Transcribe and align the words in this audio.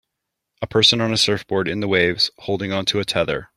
A 0.63 0.65
person 0.65 0.99
on 0.99 1.13
a 1.13 1.15
surfboard 1.15 1.67
in 1.67 1.79
the 1.79 1.87
waves, 1.87 2.31
holding 2.39 2.71
onto 2.73 2.97
a 2.97 3.05
tether. 3.05 3.49